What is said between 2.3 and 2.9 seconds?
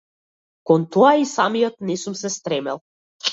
стремел.